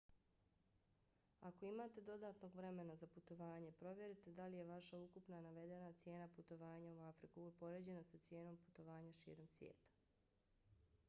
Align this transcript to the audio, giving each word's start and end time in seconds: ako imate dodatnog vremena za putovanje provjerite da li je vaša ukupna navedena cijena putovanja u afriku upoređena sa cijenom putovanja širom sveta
ako 1.41 1.65
imate 1.65 2.01
dodatnog 2.01 2.55
vremena 2.55 2.95
za 2.95 3.07
putovanje 3.07 3.71
provjerite 3.71 4.31
da 4.39 4.47
li 4.47 4.57
je 4.57 4.65
vaša 4.71 4.97
ukupna 4.99 5.41
navedena 5.41 5.93
cijena 5.93 6.27
putovanja 6.35 6.93
u 6.93 6.99
afriku 7.11 7.41
upoređena 7.51 8.03
sa 8.03 8.17
cijenom 8.31 8.57
putovanja 8.65 9.11
širom 9.13 9.47
sveta 9.47 9.89